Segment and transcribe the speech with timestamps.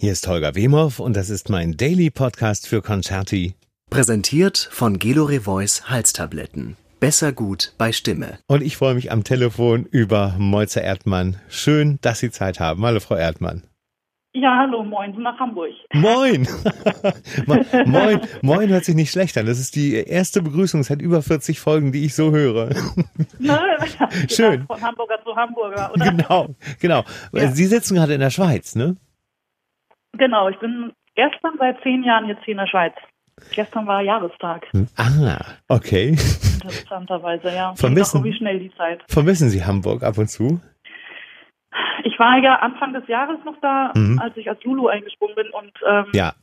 [0.00, 3.54] Hier ist Holger Wemhoff und das ist mein Daily Podcast für Concerti.
[3.90, 6.76] Präsentiert von Gelore Voice Halstabletten.
[6.98, 8.38] Besser gut bei Stimme.
[8.48, 11.36] Und ich freue mich am Telefon über Moitze Erdmann.
[11.48, 12.84] Schön, dass Sie Zeit haben.
[12.84, 13.62] Hallo, Frau Erdmann.
[14.36, 15.70] Ja, hallo, moin nach Hamburg.
[15.92, 16.48] Moin!
[17.86, 19.46] moin, moin hört sich nicht schlecht an.
[19.46, 22.70] Das ist die erste Begrüßung seit über 40 Folgen, die ich so höre.
[24.28, 24.66] Schön.
[24.66, 26.10] Von Hamburger zu Hamburger, oder?
[26.10, 26.48] Genau,
[26.80, 27.04] genau.
[27.32, 27.52] Ja.
[27.52, 28.96] Sie sitzen gerade in der Schweiz, ne?
[30.18, 32.94] Genau, ich bin gestern seit zehn Jahren jetzt hier in der Schweiz.
[33.52, 34.66] Gestern war Jahrestag,
[34.96, 36.10] Ah, okay.
[36.54, 37.74] interessanterweise, ja.
[37.74, 39.02] Vermissen- doch irgendwie schnell die Zeit.
[39.08, 40.60] Vermissen Sie Hamburg ab und zu?
[42.04, 44.20] Ich war ja Anfang des Jahres noch da, Mhm.
[44.20, 46.34] als ich als Lulu eingesprungen bin und ähm, Ja,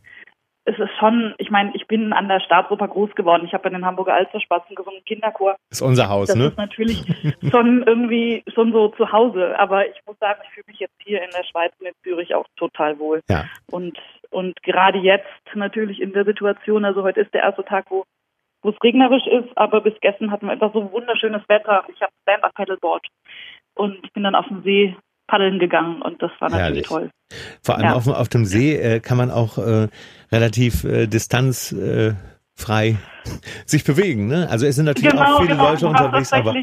[0.66, 3.46] es ist schon, ich meine, ich bin an der Staatsoper groß geworden.
[3.46, 5.56] Ich habe in den Hamburger Alsterspatzen gesungen, Kinderchor.
[5.72, 6.46] ist unser Haus, Das ne?
[6.48, 7.04] ist natürlich
[7.50, 9.58] schon irgendwie schon so zu Hause.
[9.60, 12.36] Aber ich muss sagen, ich fühle mich jetzt hier in der Schweiz und in Zürich
[12.36, 13.22] auch total wohl.
[13.30, 13.46] Ja.
[13.72, 13.98] Und,
[14.30, 15.26] und gerade jetzt
[15.56, 18.04] natürlich in der Situation, also heute ist der erste Tag, wo
[18.64, 21.84] wo es regnerisch ist, aber bis gestern hatten wir einfach so wunderschönes Wetter.
[21.92, 23.08] Ich habe Stand-Up-Paddleboard
[23.74, 24.96] und ich bin dann auf dem See
[25.32, 26.88] paddeln gegangen und das war natürlich Herrlich.
[26.88, 27.10] toll.
[27.64, 27.94] Vor allem Ja.
[27.94, 29.88] auf, auf dem See äh, kann man auch äh,
[30.32, 32.96] relativ äh, distanzfrei äh,
[33.66, 34.28] sich bewegen.
[34.28, 34.48] Ne?
[34.52, 36.54] Also es sind natürlich auch viele Leute ich war unterwegs, aber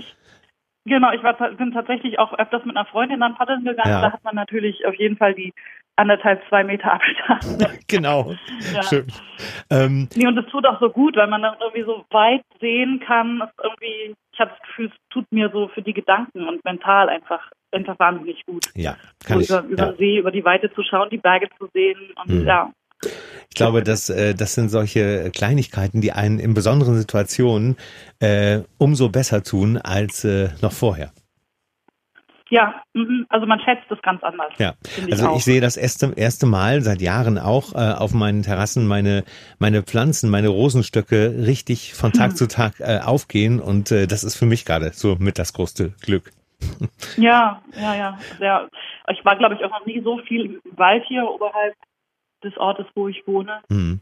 [0.85, 3.91] Genau, ich war, bin tatsächlich auch öfters mit einer Freundin dann paddeln gegangen.
[3.91, 4.01] Ja.
[4.01, 5.53] Da hat man natürlich auf jeden Fall die
[5.97, 7.79] anderthalb, zwei Meter Abstand.
[7.89, 8.35] genau.
[8.75, 8.83] Ja.
[8.83, 9.07] Schön.
[9.71, 13.01] Ähm, Nee, und es tut auch so gut, weil man dann irgendwie so weit sehen
[13.07, 13.43] kann.
[13.63, 17.51] Irgendwie, ich habe das Gefühl, es tut mir so für die Gedanken und mental einfach,
[17.73, 18.67] einfach wahnsinnig gut.
[18.75, 19.49] ja, kann so ich.
[19.51, 19.97] über, über Ja.
[19.97, 22.47] See, über die Weite zu schauen, die Berge zu sehen und Mhm.
[22.47, 22.73] ja.
[23.49, 27.77] Ich glaube, dass, äh, das sind solche Kleinigkeiten, die einen in besonderen Situationen
[28.21, 31.13] äh, umso besser tun als äh, noch vorher.
[32.51, 33.27] Ja, mhm.
[33.29, 34.53] also man schätzt es ganz anders.
[34.59, 34.75] Ja,
[35.11, 35.37] also auch.
[35.37, 39.23] ich sehe das erste, erste Mal seit Jahren auch äh, auf meinen Terrassen meine,
[39.59, 42.37] meine Pflanzen, meine Rosenstöcke richtig von Tag Hm.
[42.37, 45.93] zu Tag äh, aufgehen und äh, das ist für mich gerade so mit das größte
[46.01, 46.31] Glück.
[47.17, 48.19] Ja, ja, ja.
[48.39, 48.69] Sehr.
[49.13, 51.75] Ich war, glaube ich, auch noch nie so viel im Wald hier oberhalb
[52.45, 53.61] des Ortes, wo ich wohne.
[53.69, 54.01] Mhm.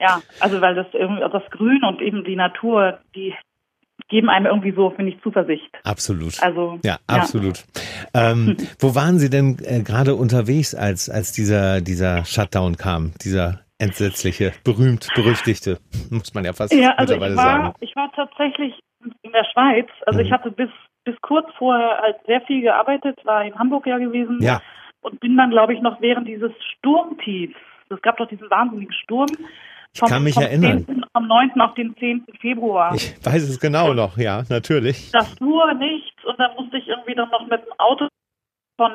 [0.00, 3.34] Ja, also weil das irgendwie das Grün und eben die Natur, die
[4.08, 5.70] geben einem irgendwie so, finde ich, Zuversicht.
[5.84, 6.40] Absolut.
[6.42, 7.64] Also Ja, absolut.
[8.14, 13.60] Ähm, wo waren Sie denn äh, gerade unterwegs, als, als dieser, dieser Shutdown kam, dieser
[13.78, 15.78] entsetzliche, berühmt, berüchtigte,
[16.10, 17.74] muss man ja fast Ja, also mittlerweile ich war, sagen.
[17.80, 18.74] ich war tatsächlich
[19.22, 19.88] in der Schweiz.
[20.06, 20.26] Also Mhm.
[20.26, 20.70] ich hatte bis
[21.04, 24.60] bis kurz vorher halt sehr viel gearbeitet, war in Hamburg ja gewesen Ja,
[25.02, 27.54] und bin dann, glaube ich, noch während dieses Sturmtiefs.
[27.90, 29.28] Es gab doch diesen wahnsinnigen Sturm.
[29.94, 30.84] ich kann mich erinnern.
[30.84, 31.60] 10., vom 9.
[31.60, 32.24] auf den 10.
[32.40, 32.92] Februar.
[32.96, 35.12] Ich weiß es genau noch, ja, natürlich.
[35.12, 38.08] das fuhr nichts und dann musste ich irgendwie dann noch mit dem Auto
[38.76, 38.94] von,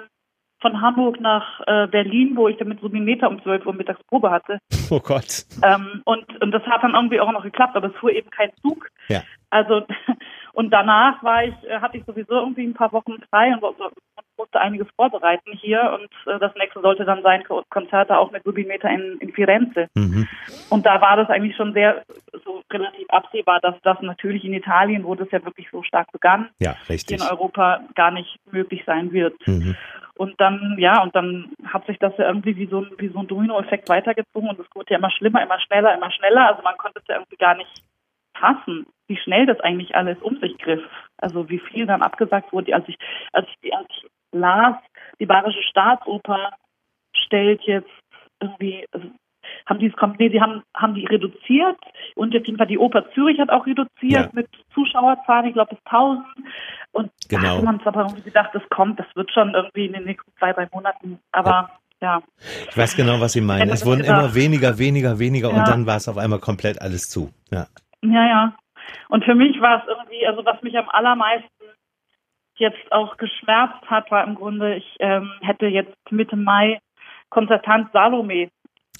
[0.62, 4.30] von Hamburg nach äh, Berlin, wo ich dann mit Submimeter um 12 Uhr mittags Probe
[4.30, 4.60] hatte.
[4.90, 5.46] Oh Gott.
[5.64, 8.52] Ähm, und, und das hat dann irgendwie auch noch geklappt, aber es fuhr eben kein
[8.62, 8.88] Zug.
[9.08, 9.22] Ja.
[9.50, 9.86] Also
[10.54, 13.94] und danach war ich, äh, hatte ich sowieso irgendwie ein paar Wochen frei und, und
[14.38, 18.44] musste einiges vorbereiten hier und äh, das nächste sollte dann sein Ko- Konzerte auch mit
[18.44, 19.88] Submimeter in, in Firenze.
[19.96, 20.28] Mhm.
[20.70, 22.04] Und da war das eigentlich schon sehr
[22.44, 26.50] so relativ absehbar, dass das natürlich in Italien, wo das ja wirklich so stark begann,
[26.60, 29.36] Ja, in Europa gar nicht möglich sein wird.
[29.48, 29.76] Mhm.
[30.16, 33.20] Und dann, ja, und dann hat sich das ja irgendwie wie so ein, wie so
[33.20, 36.48] ein Dominoeffekt weitergezogen und es wurde ja immer schlimmer, immer schneller, immer schneller.
[36.48, 37.84] Also man konnte es ja irgendwie gar nicht
[38.38, 40.84] fassen, wie schnell das eigentlich alles um sich griff.
[41.18, 42.98] Also wie viel dann abgesagt wurde, als ich,
[43.34, 44.76] als ich, als ich las,
[45.20, 46.52] die Bayerische Staatsoper
[47.14, 47.90] stellt jetzt
[48.40, 48.86] irgendwie,
[49.66, 51.78] haben die es kom- nee, sie haben, haben die reduziert
[52.16, 54.29] und auf jeden Fall die Oper Zürich hat auch reduziert Ja.
[54.34, 56.25] mit Zuschauerzahlen, ich glaube bis 1000
[56.91, 57.41] und Genau.
[57.44, 60.03] da hatte man es aber irgendwie gedacht, das kommt, das wird schon irgendwie in den
[60.06, 61.69] nächsten zwei, drei Monaten, aber
[62.01, 62.22] ja.
[62.69, 63.69] Ich weiß genau, was Sie meinen.
[63.69, 65.63] Es wurden immer weniger, weniger, weniger und Ja.
[65.66, 67.29] dann war es auf einmal komplett alles zu.
[67.51, 67.68] Ja.
[68.01, 68.53] Ja, ja.
[69.09, 71.47] Und für mich war es irgendwie, also was mich am allermeisten
[72.56, 76.79] jetzt auch geschmerzt hat, war im Grunde, ich ähm, hätte jetzt Mitte Mai
[77.29, 78.50] Konzertant Salome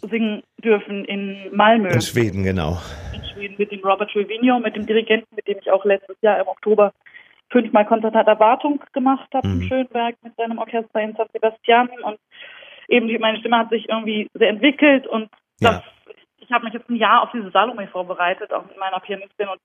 [0.10, 2.80] singen dürfen in Malmö, In Schweden, genau.
[3.14, 6.40] in Schweden, mit dem Robert Trevino, mit dem Dirigenten, mit dem ich auch letztes Jahr
[6.40, 6.94] im Oktober
[7.50, 9.62] fünfmal Konzertant Erwartung gemacht habe Mhm.
[9.62, 12.18] in Schönberg mit seinem Orchester in San Sebastian und
[12.88, 15.84] eben meine Stimme hat sich irgendwie sehr entwickelt und das, Ja.
[16.40, 19.60] ich habe mich jetzt ein Jahr auf diese Salome vorbereitet, auch mit meiner Pianistin und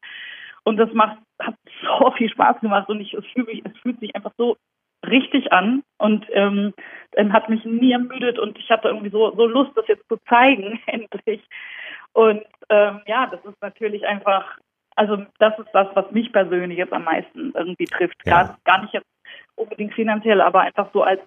[0.64, 1.54] und das macht hat
[2.00, 4.56] so viel Spaß gemacht und ich es fühlt mich, es fühlt sich einfach so
[5.06, 6.74] richtig an und ähm,
[7.16, 10.16] ähm, hat mich nie ermüdet und ich hatte irgendwie so so Lust, das jetzt zu
[10.28, 11.42] zeigen endlich
[12.12, 14.58] und ähm, ja, das ist natürlich einfach
[14.96, 18.16] also das ist das, was mich persönlich jetzt am meisten irgendwie trifft.
[18.24, 18.42] Ja.
[18.42, 19.06] Gar, gar nicht jetzt
[19.54, 21.20] unbedingt finanziell, aber einfach so als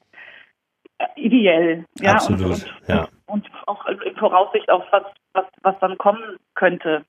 [1.16, 1.86] ideell.
[2.00, 3.08] Ja, Absolut, und, und, ja.
[3.28, 5.04] und auch in Voraussicht auf was,
[5.40, 7.04] was, was dann kommen könnte.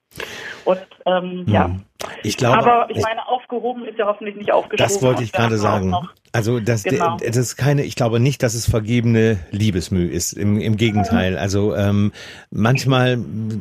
[0.65, 1.67] Und ähm, ja.
[1.67, 1.85] Hm.
[2.23, 4.93] Ich glaube, Aber ich meine, aufgehoben ist ja hoffentlich nicht aufgeschoben.
[4.95, 5.95] das wollte ich gerade sagen.
[6.33, 7.19] Also das, Genau.
[7.19, 10.33] das ist keine, ich glaube nicht, dass es vergebene Liebesmüh ist.
[10.33, 11.37] Im, im Gegenteil.
[11.37, 12.13] Also ähm,
[12.51, 13.19] manchmal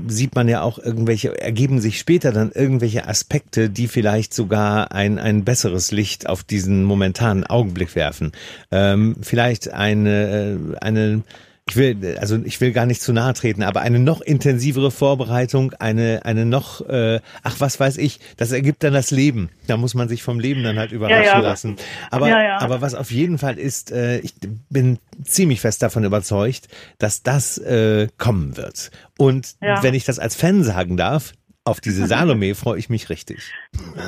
[0.08, 5.20] sieht man ja auch irgendwelche, ergeben sich später dann irgendwelche Aspekte, die vielleicht sogar ein,
[5.20, 8.32] ein besseres Licht auf diesen momentanen Augenblick werfen.
[8.72, 11.24] Ähm, vielleicht eine, äh, eine
[11.70, 15.74] ich will, also ich will gar nicht zu nahe treten, aber eine noch intensivere Vorbereitung,
[15.80, 19.50] eine, eine noch, äh, ach was weiß ich, das ergibt dann das Leben.
[19.68, 21.40] Da muss man sich vom Leben dann halt überraschen Ja, ja.
[21.40, 21.76] lassen.
[22.12, 24.34] Aber, Ja, aber was auf jeden Fall ist, äh, ich
[24.70, 26.68] bin ziemlich fest davon überzeugt,
[26.98, 28.92] dass das äh, kommen wird.
[29.18, 31.34] Und wenn ich das als Fan sagen darf,
[31.66, 33.52] auf diese Salome freue ich mich richtig.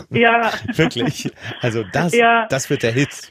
[0.09, 1.31] Ja, Wirklich.
[1.61, 2.13] Also das,
[2.49, 3.29] das wird der Hit.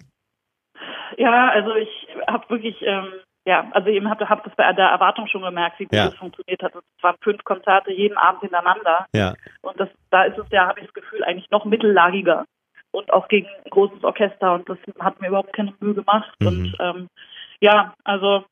[1.16, 1.88] ja, also ich
[2.28, 3.08] habe wirklich, ähm,
[3.46, 6.08] ja, also eben habe hab das bei der Erwartung schon gemerkt, wie gut Ja.
[6.08, 6.74] es funktioniert hat.
[6.74, 9.06] Es waren fünf Konzerte jeden Abend hintereinander.
[9.14, 9.34] Ja.
[9.62, 12.44] Und das, da ist es ja, habe ich das Gefühl, eigentlich noch mittellagiger
[12.90, 16.32] und auch gegen ein großes Orchester und das hat mir überhaupt keine Mühe gemacht.
[16.40, 16.46] Mhm.
[16.46, 17.08] Und ähm,
[17.60, 18.44] ja, also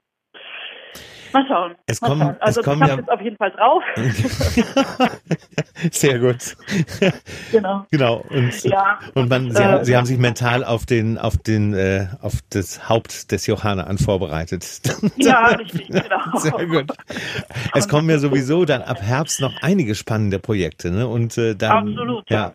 [1.32, 1.74] mal schauen.
[1.86, 2.36] Es mal kommen- schauen.
[2.40, 3.82] Also es kommen ich ja- habe jetzt auf jeden Fall drauf.
[5.92, 6.56] Sehr gut.
[7.52, 7.86] genau.
[7.90, 8.24] Genau.
[8.30, 8.98] Und, Ja.
[9.14, 12.34] und man, sie, Äh, haben, sie haben sich mental auf den, auf den, äh, auf
[12.50, 14.64] das Haupt des Johanna vorbereitet.
[15.16, 16.36] Ja, richtig, genau.
[16.38, 16.86] Sehr gut.
[17.74, 21.06] Es kommen ja sowieso dann ab Herbst noch einige spannende Projekte, ne?
[21.06, 22.36] Und äh, dann, Absolut, ja.
[22.36, 22.52] ja.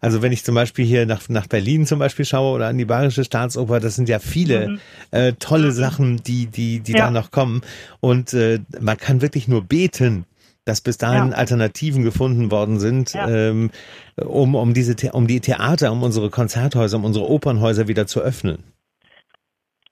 [0.00, 2.84] Also wenn ich zum Beispiel hier nach nach Berlin zum Beispiel schaue oder an die
[2.84, 4.78] Bayerische Staatsoper, das sind ja viele
[5.10, 6.98] äh, tolle Sachen, die die die Mhm.
[6.98, 7.04] Ja.
[7.06, 7.62] da noch kommen.
[8.00, 10.24] Und äh, man kann wirklich nur beten,
[10.64, 11.36] dass bis dahin Ja.
[11.36, 13.28] Alternativen gefunden worden sind, Ja.
[13.28, 13.70] ähm,
[14.16, 18.20] um um diese The um die Theater, um unsere Konzerthäuser, um unsere Opernhäuser wieder zu
[18.20, 18.62] öffnen.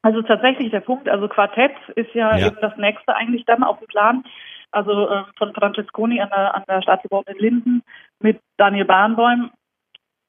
[0.03, 2.47] Also tatsächlich der Punkt, also Quartett ist ja, Ja.
[2.47, 4.25] eben das nächste eigentlich dann auf dem Plan.
[4.71, 7.83] Also ähm, von Francesconi an der, an der Staatsoper in Linden
[8.21, 9.51] mit Daniel Barenboim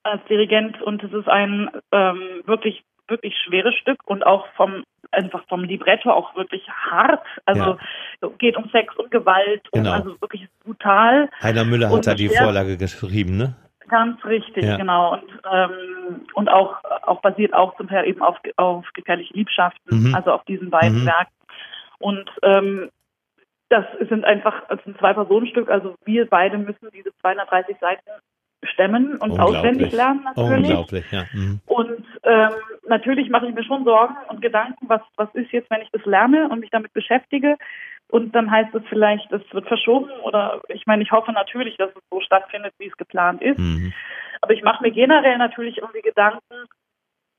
[0.03, 5.43] als Dirigent und es ist ein ähm, wirklich wirklich schweres Stück und auch vom einfach
[5.47, 7.25] vom Libretto auch wirklich hart.
[7.45, 7.77] Also
[8.37, 9.91] geht um Sex und Gewalt und Genau.
[9.93, 11.29] also wirklich brutal.
[11.41, 12.43] Heiner Müller hat da die ja.
[12.43, 13.55] Vorlage geschrieben, ne?
[13.89, 14.77] Ganz richtig, Ja.
[14.77, 15.13] genau.
[15.13, 20.15] Und, ähm, und auch, auch basiert auch zum Teil eben auf, auf gefährliche Liebschaften, Mhm.
[20.15, 21.07] also auf diesen beiden Mhm.
[21.07, 21.33] Werken.
[21.99, 22.89] Und ähm,
[23.69, 28.09] das sind einfach, es sind zwei Personenstück, also wir beide müssen diese 230 Seiten
[28.63, 30.69] stemmen und auswendig lernen natürlich.
[30.69, 31.25] Unglaublich, ja.
[31.33, 31.59] Mhm.
[31.65, 32.51] Und ähm,
[32.87, 36.05] natürlich mache ich mir schon Sorgen und Gedanken, was, was ist jetzt, wenn ich das
[36.05, 37.57] lerne und mich damit beschäftige.
[38.09, 41.89] Und dann heißt es vielleicht, es wird verschoben oder ich meine, ich hoffe natürlich, dass
[41.89, 43.57] es so stattfindet, wie es geplant ist.
[43.57, 43.93] Mhm.
[44.41, 46.65] Aber ich mache mir generell natürlich irgendwie Gedanken,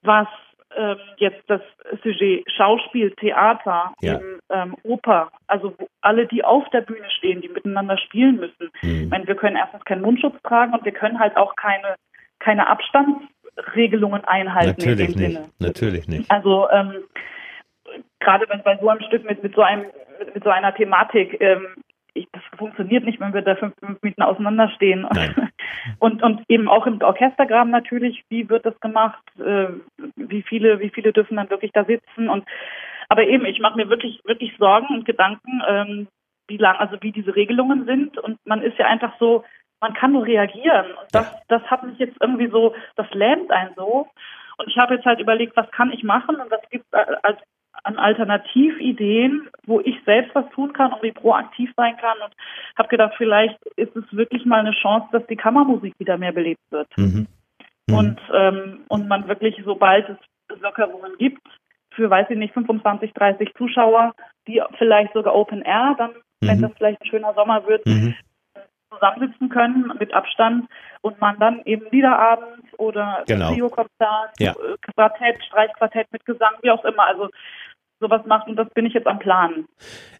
[0.03, 0.29] was
[0.77, 1.61] ähm, jetzt das
[2.03, 4.15] Sujet Schauspiel, Theater, Ja.
[4.15, 8.71] eben, ähm, Oper, also alle, die auf der Bühne stehen, die miteinander spielen müssen.
[8.83, 9.03] Mhm.
[9.05, 11.97] Ich meine, wir können erstens keinen Mundschutz tragen und wir können halt auch keine,
[12.39, 15.49] keine Abstandsregelungen einhalten Natürlich in dem nicht, Sinne.
[15.59, 16.31] natürlich nicht.
[16.31, 17.05] Also ähm,
[18.21, 19.87] gerade wenn bei so einem Stück mit, mit so einem
[20.19, 21.67] mit, mit so einer Thematik, ähm,
[22.14, 25.06] ich, das funktioniert nicht, wenn wir da fünf, fünf Minuten auseinanderstehen.
[25.14, 25.50] Nein.
[25.99, 29.23] Und und eben auch im Orchestergraben natürlich, wie wird das gemacht?
[29.38, 29.69] Äh,
[30.17, 32.29] wie viele wie viele dürfen dann wirklich da sitzen?
[32.29, 32.44] Und
[33.09, 36.09] aber eben, ich mache mir wirklich wirklich Sorgen und Gedanken, ähm,
[36.49, 38.19] wie lang, also wie diese Regelungen sind.
[38.19, 39.45] Und man ist ja einfach so,
[39.81, 40.87] man kann nur reagieren.
[40.92, 44.09] Und das, das hat mich jetzt irgendwie so, das lähmt einen so.
[44.59, 46.92] Und ich habe jetzt halt überlegt, was kann ich machen und was gibt es
[47.23, 47.38] als
[48.02, 52.35] Alternativideen, wo ich selbst was tun kann und wie proaktiv sein kann und
[52.76, 56.61] habe gedacht, vielleicht ist es wirklich mal eine Chance, dass die Kammermusik wieder mehr belebt
[56.71, 56.88] wird.
[56.97, 57.26] Mhm.
[57.88, 57.94] Mhm.
[57.94, 61.42] Und, ähm, und man wirklich, sobald es Lockerungen gibt,
[61.94, 64.14] für, weiß ich nicht, 25, 30 Zuschauer,
[64.47, 66.62] die vielleicht sogar Open Air, dann, wenn Mhm.
[66.62, 68.14] das vielleicht ein schöner Sommer wird, Mhm.
[68.90, 70.68] zusammensitzen können mit Abstand
[71.00, 73.49] und man dann eben Liederabend oder Genau.
[73.52, 74.52] Trio-Konzert, Ja.
[74.52, 77.28] äh, Quartett, Streichquartett mit Gesang, wie auch immer, also
[78.02, 79.64] sowas macht und das bin ich jetzt am Plan.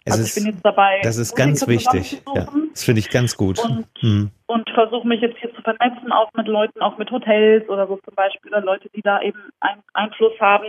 [0.04, 2.22] Es also ist, ich bin jetzt dabei, das ist ganz wichtig.
[2.34, 3.58] Ja, das finde ich ganz gut.
[3.58, 4.30] Und- Mhm.
[4.46, 7.98] und versuche mich jetzt hier zu vernetzen, auch mit Leuten, auch mit Hotels oder so
[8.04, 10.66] zum Beispiel, oder Leute, die da eben einen Einfluss haben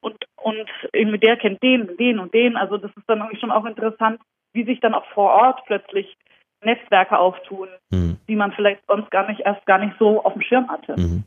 [0.00, 2.56] und, und eben der kennt den, den und den.
[2.56, 4.20] Also das ist dann irgendwie schon auch interessant,
[4.54, 6.16] wie sich dann auch vor Ort plötzlich
[6.64, 8.16] Netzwerke auftun, Mhm.
[8.28, 11.00] die man vielleicht sonst gar nicht erst gar nicht so auf dem Schirm hatte.
[11.00, 11.24] Mhm.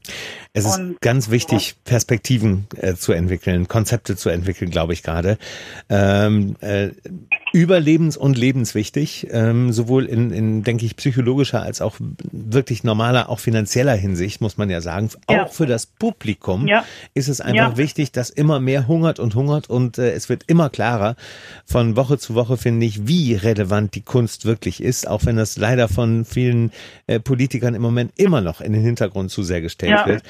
[0.54, 5.38] Es ist Und- ganz wichtig, Perspektiven äh, zu entwickeln, Konzepte zu entwickeln, glaube ich gerade.
[5.90, 6.90] Ähm, äh,
[7.54, 13.40] überlebens- und lebenswichtig, ähm, sowohl in, in, denke ich, psychologischer als auch wirklich normaler, auch
[13.40, 15.10] finanzieller Hinsicht, muss man ja sagen.
[15.30, 15.46] Ja.
[15.46, 16.84] Auch für das Publikum ja.
[17.14, 17.78] ist es einfach ja.
[17.78, 21.16] wichtig, dass immer mehr hungert und hungert und äh, es wird immer klarer
[21.66, 25.58] von Woche zu Woche, finde ich, wie relevant die Kunst wirklich ist, auch wenn das
[25.58, 26.72] leider von vielen
[27.06, 30.24] äh, Politikern im Moment immer noch in den Hintergrund zu sehr gestellt wird.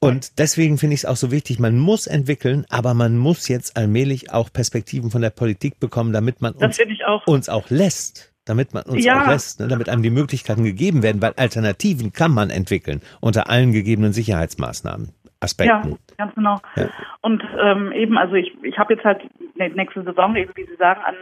[0.00, 3.76] Und deswegen finde ich es auch so wichtig, man muss entwickeln, aber man muss jetzt
[3.76, 7.24] allmählich auch Perspektiven von der Politik bekommen, damit man uns auch.
[7.28, 8.32] uns auch lässt.
[8.44, 9.22] Damit man uns ja.
[9.22, 13.48] auch lässt, ne, damit einem die Möglichkeiten gegeben werden, weil Alternativen kann man entwickeln unter
[13.48, 15.10] allen gegebenen Sicherheitsmaßnahmen.
[15.42, 15.90] Aspekten.
[15.90, 16.60] Ja, ganz genau.
[16.76, 16.88] Ja.
[17.20, 19.22] Und ähm, eben, also ich, ich habe jetzt halt
[19.56, 21.14] nächste Saison, eben wie Sie sagen, an,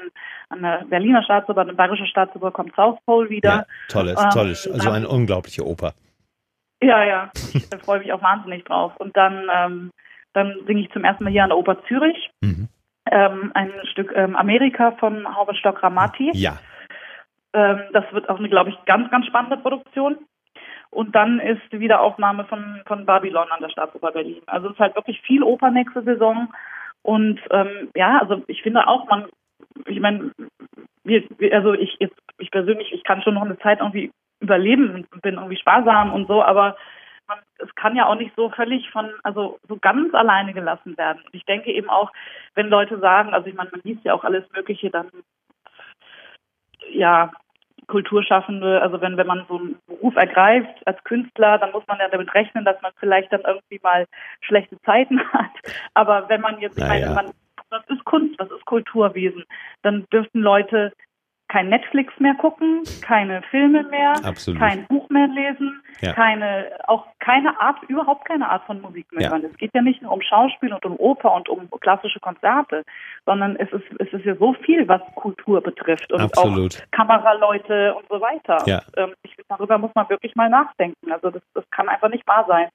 [0.48, 3.48] an der Berliner Staatsoper, an der Bayerischen Staatsoper kommt South Pole wieder.
[3.48, 5.94] Ja, tolles, ähm, tolles, also eine unglaubliche Oper.
[6.82, 8.92] Ja, ja, ich freue mich auch wahnsinnig drauf.
[8.98, 9.90] Und dann, ähm,
[10.32, 12.68] dann singe ich zum ersten Mal hier an der Oper Zürich mhm.
[13.10, 16.30] ähm, ein Stück ähm, Amerika von Howard Stock Ramati.
[16.34, 16.58] Ja.
[17.52, 20.18] Ähm, das wird auch eine, glaube ich, ganz, ganz spannende Produktion.
[20.90, 24.42] Und dann ist die Wiederaufnahme von, von Babylon an der Staatsoper Berlin.
[24.46, 26.52] Also es ist halt wirklich viel Oper nächste Saison.
[27.02, 29.26] Und ähm, ja, also ich finde auch, man,
[29.86, 30.32] ich meine,
[31.52, 35.34] also ich jetzt, ich persönlich, ich kann schon noch eine Zeit irgendwie überleben und bin
[35.34, 36.76] irgendwie sparsam und so, aber
[37.28, 41.22] man, es kann ja auch nicht so völlig von, also so ganz alleine gelassen werden.
[41.24, 42.10] Und ich denke eben auch,
[42.54, 45.08] wenn Leute sagen, also ich meine, man liest ja auch alles Mögliche, dann
[46.90, 47.30] ja,
[47.90, 52.08] Kulturschaffende, also wenn, wenn man so einen Beruf ergreift als Künstler, dann muss man ja
[52.08, 54.06] damit rechnen, dass man vielleicht dann irgendwie mal
[54.40, 55.50] schlechte Zeiten hat.
[55.94, 57.32] Aber wenn man jetzt, ich meine, man,
[57.68, 59.44] was ist Kunst, was ist Kulturwesen,
[59.82, 60.92] dann dürften Leute
[61.50, 64.60] kein Netflix mehr gucken, keine Filme mehr, Absolut.
[64.60, 66.12] kein Buch mehr lesen, ja.
[66.12, 69.44] keine, auch keine Art, überhaupt keine Art von Musik mehr hören.
[69.44, 72.84] Es geht ja nicht nur um Schauspiel und um Oper und um klassische Konzerte,
[73.26, 76.76] sondern es ist, es ist ja so viel, was Kultur betrifft und Absolut.
[76.76, 78.58] auch Kameraleute und so weiter.
[78.66, 78.82] Ja.
[78.96, 81.10] Und, ähm, ich, darüber muss man wirklich mal nachdenken.
[81.10, 82.68] Also das, das kann einfach nicht wahr sein.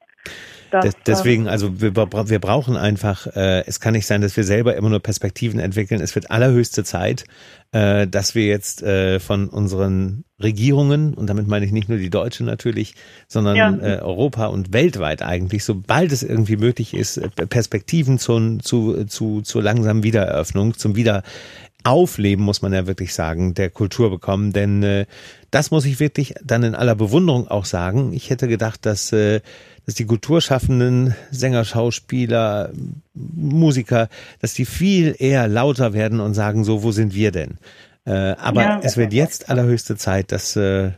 [0.71, 4.75] Das, deswegen, also wir, wir brauchen einfach, äh, es kann nicht sein, dass wir selber
[4.75, 6.01] immer nur Perspektiven entwickeln.
[6.01, 7.25] Es wird allerhöchste Zeit,
[7.71, 12.09] äh, dass wir jetzt äh, von unseren Regierungen, und damit meine ich nicht nur die
[12.09, 12.95] deutsche natürlich,
[13.27, 13.75] sondern ja.
[13.77, 19.41] äh, Europa und weltweit eigentlich, sobald es irgendwie möglich ist, äh, Perspektiven zu, zu, zu,
[19.41, 24.51] zur langsamen Wiedereröffnung, zum Wiederaufleben, muss man ja wirklich sagen, der Kultur bekommen.
[24.51, 25.05] Denn äh,
[25.51, 28.11] das muss ich wirklich dann in aller Bewunderung auch sagen.
[28.11, 29.39] Ich hätte gedacht, dass äh,
[29.85, 32.71] dass die Kulturschaffenden, Sänger, Schauspieler,
[33.13, 34.09] Musiker,
[34.41, 37.57] dass die viel eher lauter werden und sagen, so, wo sind wir denn?
[38.05, 40.91] Äh, aber ja, es wird jetzt allerhöchste Zeit, dass, äh,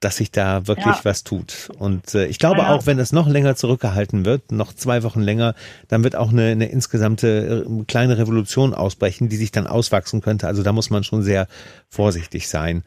[0.00, 1.00] dass sich da wirklich ja.
[1.04, 1.70] was tut.
[1.78, 5.20] Und äh, ich glaube ja, auch, wenn es noch länger zurückgehalten wird, noch zwei Wochen
[5.20, 5.54] länger,
[5.88, 10.46] dann wird auch eine, eine insgesamte äh, kleine Revolution ausbrechen, die sich dann auswachsen könnte.
[10.46, 11.46] Also da muss man schon sehr
[11.88, 12.82] vorsichtig sein.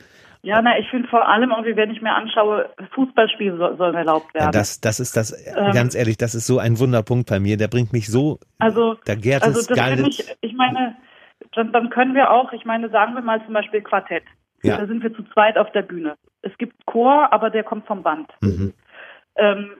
[0.46, 4.32] Ja, na, ich finde vor allem irgendwie, wenn ich mir anschaue, Fußballspiele soll, sollen erlaubt
[4.36, 4.52] werden.
[4.52, 7.58] Das, das ist das, ähm, ganz ehrlich, das ist so ein Wunderpunkt bei mir.
[7.58, 10.20] Der bringt mich so, also, da gärt also es das gar nicht.
[10.20, 10.98] Ich, ich meine,
[11.54, 14.22] dann, dann können wir auch, ich meine, sagen wir mal zum Beispiel Quartett.
[14.62, 14.78] Ja.
[14.78, 16.16] Da sind wir zu zweit auf der Bühne.
[16.44, 18.32] Es gibt Chor, aber der kommt vom Band.
[18.42, 18.74] Mhm.
[19.38, 19.72] Ähm,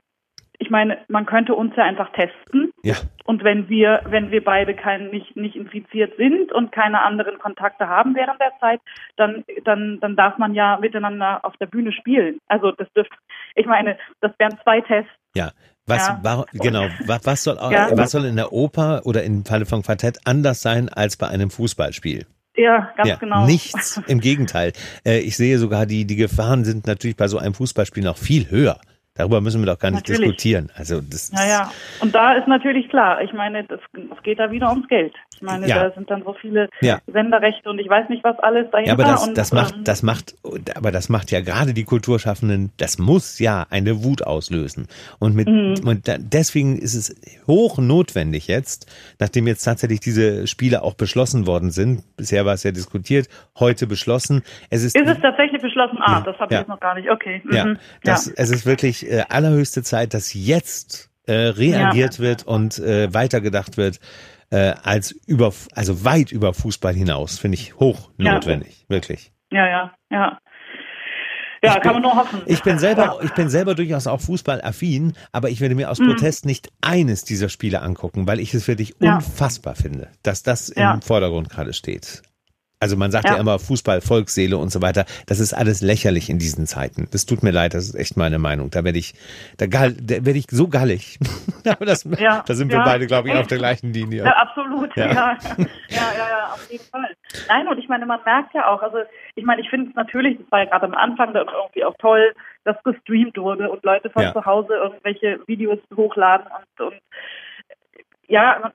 [0.58, 2.72] ich meine, man könnte uns ja einfach testen.
[2.82, 2.94] Ja.
[3.24, 7.88] Und wenn wir, wenn wir beide kein, nicht, nicht infiziert sind und keine anderen Kontakte
[7.88, 8.80] haben während der Zeit,
[9.16, 12.38] dann, dann, dann darf man ja miteinander auf der Bühne spielen.
[12.48, 13.16] Also das dürfte,
[13.54, 15.10] ich meine, das wären zwei Tests.
[15.34, 15.50] Ja.
[15.88, 16.18] Was, ja.
[16.22, 17.88] war, genau, was, was soll, ja.
[17.96, 21.50] was soll in der Oper oder im Falle von Quartett anders sein als bei einem
[21.50, 22.26] Fußballspiel?
[22.56, 23.46] Ja, ganz ja, genau.
[23.46, 24.72] Nichts, im Gegenteil.
[25.04, 28.50] Äh, ich sehe sogar, die, die Gefahren sind natürlich bei so einem Fußballspiel noch viel
[28.50, 28.80] höher.
[29.16, 30.20] Darüber müssen wir doch gar nicht natürlich.
[30.20, 30.70] diskutieren.
[30.74, 31.72] Also das, ja, ja.
[32.00, 35.14] Und da ist natürlich klar, ich meine, es geht da wieder ums Geld.
[35.36, 35.84] Ich meine, ja.
[35.84, 36.98] da sind dann so viele ja.
[37.06, 38.88] Senderrechte und ich weiß nicht, was alles dahinter.
[38.88, 40.34] Ja, aber das, und, das macht, ähm, das macht,
[40.74, 44.88] aber das macht ja gerade die Kulturschaffenden, das muss ja eine Wut auslösen.
[45.18, 45.74] Und mit, mhm.
[45.84, 47.14] und deswegen ist es
[47.46, 48.90] hoch notwendig jetzt,
[49.20, 52.02] nachdem jetzt tatsächlich diese Spiele auch beschlossen worden sind.
[52.16, 53.28] Bisher war es ja diskutiert,
[53.58, 54.42] heute beschlossen.
[54.70, 55.98] Es ist, ist es tatsächlich beschlossen?
[56.00, 56.20] Ah, ja.
[56.20, 57.10] das habe ich jetzt noch gar nicht.
[57.10, 57.42] Okay.
[57.44, 57.54] Mhm.
[57.54, 63.12] Ja, das, es ist wirklich äh, allerhöchste Zeit, dass jetzt äh, reagiert wird und äh,
[63.12, 64.00] weitergedacht wird
[64.50, 68.88] äh, als über, also weit über Fußball hinaus, finde ich hoch notwendig, ja.
[68.88, 69.32] wirklich.
[69.50, 70.38] Ja, ja, ja.
[71.62, 72.42] Ja, ich kann bin, man nur hoffen.
[72.46, 76.08] Ich bin selber, ich bin selber durchaus auch Fußballaffin, aber ich werde mir aus mhm.
[76.08, 79.16] Protest nicht eines dieser Spiele angucken, weil ich es wirklich ja.
[79.16, 82.22] unfassbar finde, dass das im Vordergrund gerade steht.
[82.86, 85.06] Also man sagt ja, ja immer Fußball, Volksseele und so weiter.
[85.26, 87.08] Das ist alles lächerlich in diesen Zeiten.
[87.10, 88.70] Das tut mir leid, das ist echt meine Meinung.
[88.70, 89.14] Da werde ich,
[89.58, 91.18] da, da werde ich so gallig.
[91.66, 94.24] Aber das, ja, da sind wir beide, glaube ich, auf der gleichen Linie.
[94.24, 94.96] Ja, absolut.
[94.96, 95.06] Ja.
[95.06, 95.38] Ja.
[95.56, 97.10] ja, ja, ja, auf jeden Fall.
[97.48, 98.98] Nein, und ich meine, man merkt ja auch, also
[99.34, 101.96] ich meine, ich finde es natürlich, das war ja gerade am Anfang da irgendwie auch
[101.98, 107.00] toll, dass gestreamt wurde und Leute von zu Hause irgendwelche Videos hochladen und, und
[108.28, 108.72] ja,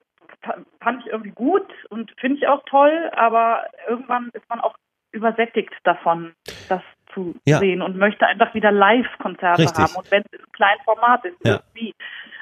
[0.79, 4.75] fand ich irgendwie gut und finde ich auch toll, aber irgendwann ist man auch
[5.12, 6.33] übersättigt davon,
[6.69, 6.81] das
[7.13, 7.60] zu ja.
[7.60, 11.53] sehen und möchte einfach wieder Live-Konzerte haben und wenn es im kleinen Format ist, ja.
[11.53, 11.93] irgendwie.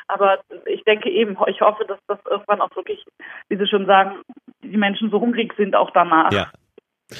[0.07, 3.03] Aber ich denke eben, ich hoffe, dass das irgendwann auch wirklich,
[3.47, 4.21] wie Sie schon sagen,
[4.63, 6.31] die Menschen so hungrig sind auch danach.
[6.31, 6.51] Ja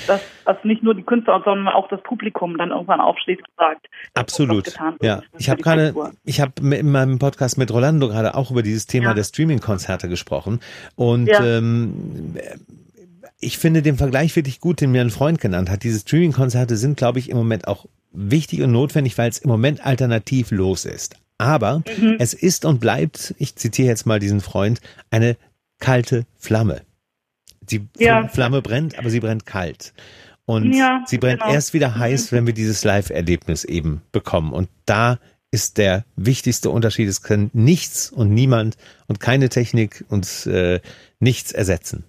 [0.08, 3.88] dass, dass nicht nur die Künstler, sondern auch das Publikum dann irgendwann aufsteht und sagt,
[4.14, 4.76] absolut.
[5.02, 5.94] Ja, ich habe gerade,
[6.24, 9.14] ich habe in meinem Podcast mit Rolando gerade auch über dieses Thema ja.
[9.16, 10.60] der Streaming-Konzerte gesprochen
[10.96, 11.44] und ja.
[11.44, 12.36] ähm,
[13.40, 15.84] ich finde den Vergleich wirklich gut, den mir ein Freund genannt hat.
[15.84, 19.86] Diese Streaming-Konzerte sind, glaube ich, im Moment auch wichtig und notwendig, weil es im Moment
[19.86, 21.16] alternativlos ist.
[21.38, 22.18] Aber mhm.
[22.20, 25.38] es ist und bleibt, ich zitiere jetzt mal diesen Freund, eine
[25.80, 26.82] kalte Flamme.
[27.72, 28.28] Die ja.
[28.28, 29.94] Flamme brennt, aber sie brennt kalt.
[30.46, 31.54] Und ja, sie brennt genau.
[31.54, 34.52] erst wieder heiß, wenn wir dieses Live-Erlebnis eben bekommen.
[34.52, 35.20] Und da
[35.52, 37.08] ist der wichtigste Unterschied.
[37.08, 40.80] Es kann nichts und niemand und keine Technik uns äh,
[41.20, 42.04] nichts ersetzen.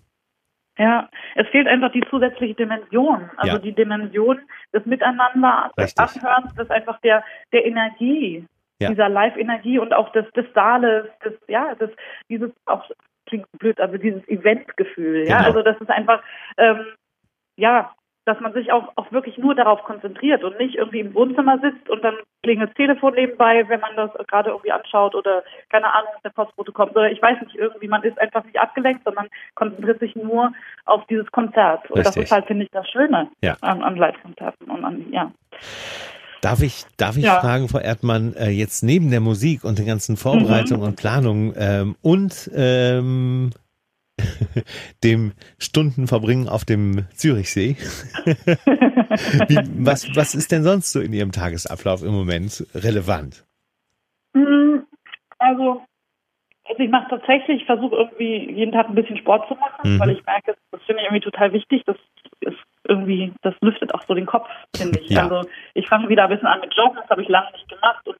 [0.79, 3.31] Ja, es fehlt einfach die zusätzliche Dimension.
[3.37, 3.59] Also ja.
[3.59, 4.41] die Dimension
[4.73, 8.47] des Miteinander, des Anhörens, des einfach der, der Energie,
[8.81, 8.89] ja.
[8.89, 11.91] dieser Live-Energie und auch des, des Saales, des, ja, des,
[12.31, 12.89] dieses auch
[13.31, 15.49] klingt blöd, aber dieses Eventgefühl, ja, genau.
[15.49, 16.23] also das ist einfach,
[16.59, 16.85] ähm,
[17.57, 17.95] ja,
[18.27, 21.89] dass man sich auch, auch wirklich nur darauf konzentriert und nicht irgendwie im Wohnzimmer sitzt
[21.89, 26.13] und dann klingelt das Telefon nebenbei, wenn man das gerade irgendwie anschaut oder keine Ahnung,
[26.23, 30.01] der Postbote kommt oder ich weiß nicht, irgendwie, man ist einfach nicht abgelenkt, sondern konzentriert
[30.01, 30.53] sich nur
[30.85, 31.91] auf dieses Konzert.
[31.91, 32.15] Und Richtig.
[32.15, 33.57] das ist halt, finde ich, das Schöne ja.
[33.63, 35.33] an, an Live-Konzerten und an, ja.
[36.41, 37.41] Darf ich, darf ich ja.
[37.41, 40.89] fragen, Frau Erdmann, äh, jetzt neben der Musik und den ganzen Vorbereitungen mhm.
[40.89, 43.51] und Planungen ähm, und ähm,
[45.05, 47.77] dem Stundenverbringen auf dem Zürichsee.
[49.49, 53.45] Wie, was, was ist denn sonst so in Ihrem Tagesablauf im Moment relevant?
[54.33, 54.87] Mhm.
[55.39, 55.83] Also,
[56.65, 60.01] also ich mache tatsächlich, ich versuche irgendwie jeden Tag ein bisschen Sport zu machen, mhm.
[60.01, 61.83] weil ich merke, das finde ich irgendwie total wichtig.
[61.87, 62.20] Das ist
[62.89, 65.11] irgendwie, das lüftet auch so den Kopf, finde ich.
[65.11, 65.23] Ja.
[65.23, 68.07] Also ich fange wieder ein bisschen an mit Joggen, das habe ich lange nicht gemacht
[68.07, 68.17] und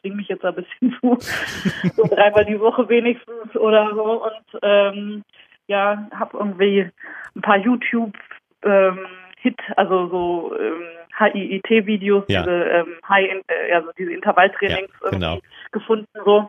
[0.00, 1.18] zwinge mich jetzt ein bisschen zu,
[1.96, 5.22] so dreimal die Woche wenigstens oder so und ähm,
[5.68, 6.90] ja, habe irgendwie
[7.34, 8.16] ein paar YouTube
[8.64, 9.06] ähm,
[9.42, 10.84] Hit, also so ähm,
[11.18, 12.42] HIIT-Videos, ja.
[12.42, 15.38] diese ähm, High, äh, also diese Intervalltrainings ja, genau.
[15.72, 16.48] gefunden so.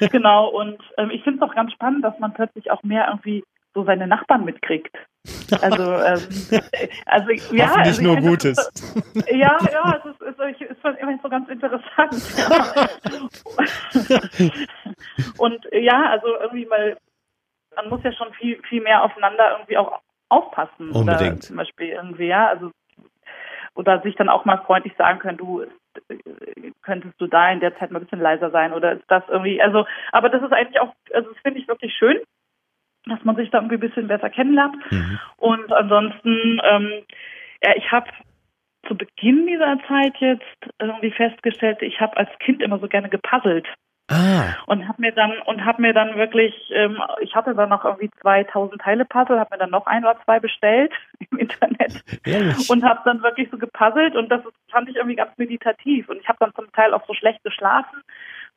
[0.10, 0.48] genau.
[0.48, 3.84] Und ähm, ich finde es auch ganz spannend, dass man plötzlich auch mehr irgendwie so
[3.84, 4.96] seine Nachbarn mitkriegt.
[5.60, 6.18] Also, ähm,
[7.06, 7.76] also ja.
[7.78, 8.56] Nicht also, nur Gutes.
[8.56, 12.14] So, ja, ja, es ist, ist, ist, ist immer so ganz interessant.
[12.38, 12.88] Ja.
[15.38, 16.96] Und ja, also irgendwie mal,
[17.76, 20.90] man muss ja schon viel, viel mehr aufeinander irgendwie auch aufpassen.
[20.90, 21.32] Unbedingt.
[21.32, 22.70] Oder zum Beispiel irgendwie, ja, also
[23.74, 25.64] oder sich dann auch mal freundlich sagen können, du
[26.82, 29.62] könntest du da in der Zeit mal ein bisschen leiser sein oder ist das irgendwie,
[29.62, 32.20] also, aber das ist eigentlich auch, also das finde ich wirklich schön
[33.06, 34.76] dass man sich da irgendwie ein bisschen besser kennenlernt.
[34.90, 35.18] Mhm.
[35.36, 36.92] Und ansonsten, ähm,
[37.62, 38.10] ja, ich habe
[38.86, 40.44] zu Beginn dieser Zeit jetzt
[40.78, 43.66] irgendwie festgestellt, ich habe als Kind immer so gerne gepuzzelt.
[44.10, 44.56] Ah.
[44.66, 48.10] Und habe mir dann und habe mir dann wirklich, ähm, ich hatte dann noch irgendwie
[48.20, 50.92] 2000 Teile Puzzle, habe mir dann noch ein oder zwei bestellt
[51.30, 52.68] im Internet Ehrlich?
[52.68, 56.28] und habe dann wirklich so gepuzzelt und das fand ich irgendwie ganz meditativ und ich
[56.28, 58.02] habe dann zum Teil auch so schlecht geschlafen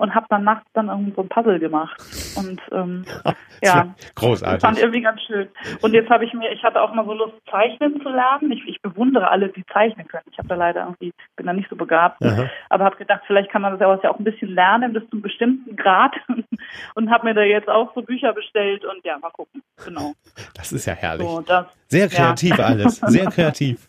[0.04, 1.96] und habe dann nachts dann irgendwie so ein Puzzle gemacht.
[2.36, 3.06] Und ähm,
[3.64, 4.60] ja, großartig.
[4.60, 5.48] Fand irgendwie ganz schön.
[5.82, 8.52] Und jetzt habe ich mir, ich hatte auch mal so Lust, zeichnen zu lernen.
[8.52, 10.26] Ich, ich bewundere alle, die zeichnen können.
[10.30, 12.22] Ich habe da leider irgendwie, bin da nicht so begabt.
[12.22, 12.50] Aha.
[12.70, 15.22] Aber habe gedacht, vielleicht kann man das ja auch ein bisschen lernen bis zu einem
[15.22, 16.14] bestimmten Grad.
[16.96, 19.64] und habe mir da jetzt auch so Bücher bestellt und ja, mal gucken.
[19.86, 20.16] Genau.
[20.54, 21.26] Das ist ja herrlich.
[21.26, 22.66] So, das, sehr kreativ ja.
[22.66, 22.96] alles.
[23.08, 23.86] Sehr kreativ.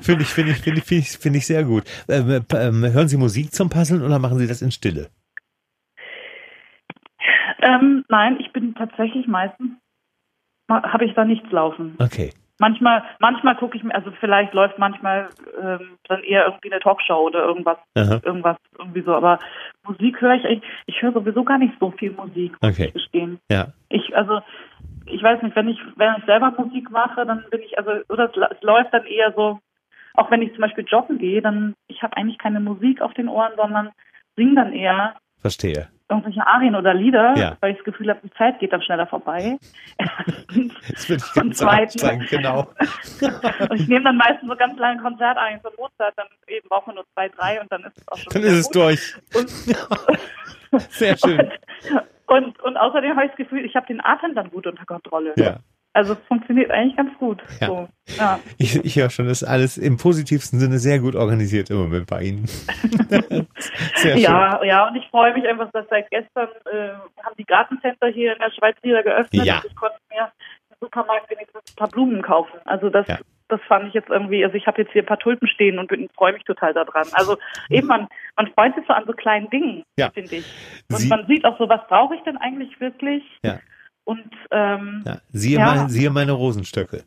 [0.00, 1.82] finde ich, finde ich, finde ich, finde ich, find ich sehr gut.
[2.08, 5.10] Ähm, ähm, hören Sie Musik zum Puzzeln oder machen Sie das in Stille?
[7.64, 9.72] Ähm, nein, ich bin tatsächlich meistens,
[10.68, 11.96] habe ich da nichts laufen.
[11.98, 12.30] Okay.
[12.58, 15.28] Manchmal, manchmal gucke ich mir, also vielleicht läuft manchmal
[15.60, 18.20] ähm, dann eher irgendwie eine Talkshow oder irgendwas, Aha.
[18.22, 19.12] irgendwas irgendwie so.
[19.12, 19.40] Aber
[19.86, 22.86] Musik höre ich, ich höre sowieso gar nicht so viel Musik, muss okay.
[22.86, 23.40] ich gestehen.
[23.50, 23.68] Ja.
[23.88, 24.40] Ich, also,
[25.06, 28.30] ich weiß nicht, wenn ich, wenn ich selber Musik mache, dann bin ich, also, oder
[28.30, 29.58] es, es läuft dann eher so,
[30.14, 33.28] auch wenn ich zum Beispiel joggen gehe, dann, ich habe eigentlich keine Musik auf den
[33.28, 33.90] Ohren, sondern
[34.36, 35.16] singe dann eher.
[35.40, 37.56] Verstehe irgendwelche Arien oder Lieder, Ja.
[37.60, 39.58] weil ich das Gefühl habe, die Zeit geht dann schneller vorbei.
[40.90, 42.68] Das würde ich Und ganz anstrengend, genau.
[43.70, 46.96] und ich nehme dann meistens so ganz lange Konzertarien von Mozart, dann eben braucht man
[46.96, 48.74] nur zwei, drei und dann ist es auch schon Dann ist es gut.
[48.76, 49.14] durch.
[49.34, 49.48] Und,
[50.90, 51.50] Sehr schön.
[52.26, 55.34] und, und außerdem habe ich das Gefühl, ich habe den Atem dann gut unter Kontrolle.
[55.36, 55.56] Ja.
[55.94, 57.42] Also es funktioniert eigentlich ganz gut.
[57.60, 57.66] Ja.
[57.68, 58.40] So, ja.
[58.58, 62.06] Ich, ich höre schon, das ist alles im positivsten Sinne sehr gut organisiert im Moment
[62.08, 62.44] bei Ihnen.
[63.94, 64.18] Sehr schön.
[64.18, 66.88] Ja, ja, und ich freue mich einfach, dass seit gestern äh,
[67.22, 69.56] haben die Gartencenter hier in der Schweiz wieder geöffnet Ja.
[69.58, 70.30] und ich konnte mir
[70.70, 72.58] im Supermarkt wenigstens ein paar Blumen kaufen.
[72.64, 73.18] Also das, Ja.
[73.48, 75.88] das fand ich jetzt irgendwie, also ich habe jetzt hier ein paar Tulpen stehen und
[75.88, 77.06] bin- freue mich total daran.
[77.12, 77.36] Also
[77.70, 80.44] eben, man, man freut sich so an so kleinen Dingen, finde ich.
[80.90, 83.22] Und Sie- man sieht auch so, was brauche ich denn eigentlich wirklich?
[83.42, 83.60] Ja.
[84.04, 85.74] Und ähm, Ja, siehe, Ja.
[85.74, 87.02] Mein, siehe meine Rosenstöcke.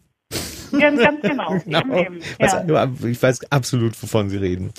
[0.77, 1.57] ganz, ganz genau.
[1.65, 1.95] Genau.
[1.97, 2.89] Eben, Ja.
[3.05, 4.71] Ich weiß absolut, wovon Sie reden.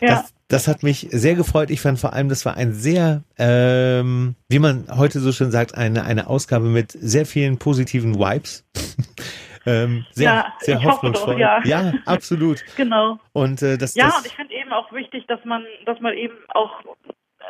[0.00, 0.08] ja.
[0.08, 1.70] Das, das hat mich sehr gefreut.
[1.70, 5.76] Ich fand vor allem, das war ein sehr, ähm, wie man heute so schön sagt,
[5.76, 8.64] eine, eine Ausgabe mit sehr vielen positiven Vibes.
[9.66, 11.38] ähm, sehr, Ja, sehr hoffe doch, hoffnungsvoll.
[11.40, 11.60] ja.
[11.64, 12.64] ja, absolut.
[12.76, 13.20] genau.
[13.32, 16.14] Und äh, das, Ja, das und ich finde eben auch wichtig, dass man, dass man
[16.14, 16.72] eben auch,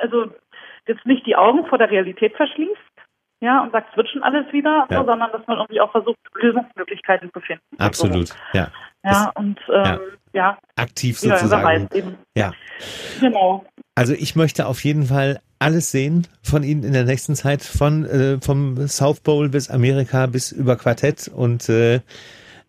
[0.03, 0.27] also
[0.87, 2.90] jetzt nicht die Augen vor der Realität verschließt,
[3.41, 5.01] ja, und sagt, es wird schon alles wieder, Ja.
[5.01, 7.63] so, sondern dass man irgendwie auch versucht, Lösungsmöglichkeiten zu finden.
[7.79, 8.69] absolut, ja,
[9.05, 9.99] Ja, und ähm,
[10.33, 11.89] ja, aktiv sozusagen.
[12.37, 12.53] Ja.
[13.21, 13.65] Genau.
[13.95, 18.05] Also ich möchte auf jeden Fall alles sehen von Ihnen in der nächsten Zeit, von
[18.07, 21.97] äh, vom South Bowl bis Amerika bis über Quartett und äh,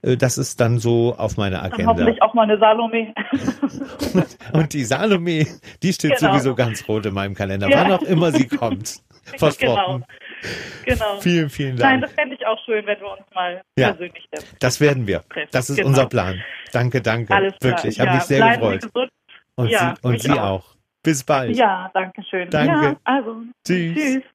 [0.02, 1.92] äh, das ist dann so auf meiner Dann Agenda.
[1.92, 3.14] hoffentlich auch mal eine Salome.
[4.54, 5.46] Und die Salome,
[5.84, 6.32] die steht Genau.
[6.34, 7.84] sowieso ganz rot in meinem Kalender, Ja.
[7.84, 9.00] wann auch immer sie kommt.
[9.38, 9.94] Versprochen.
[10.02, 10.06] Genau.
[10.86, 11.20] genau.
[11.22, 12.04] Vielen, vielen Nein, Dank.
[12.04, 13.90] das fände ich auch schön, wenn wir uns mal Ja.
[13.92, 14.56] persönlich treffen.
[14.60, 15.24] Das werden wir.
[15.52, 15.90] Das ist Genau.
[15.90, 16.42] unser Plan.
[16.72, 17.34] Danke, danke.
[17.34, 17.74] Alles klar.
[17.74, 18.82] Wirklich, habe ja, mich sehr bleiben gefreut.
[18.82, 19.12] Sie gesund.
[19.56, 20.38] Und Ja, Sie, und Sie auch.
[20.42, 20.76] auch.
[21.04, 21.56] Bis bald.
[21.56, 22.50] Ja, danke schön.
[22.50, 22.86] Danke.
[22.86, 23.42] Ja, also.
[23.66, 23.96] Tschüss.
[23.98, 24.24] Tschüss.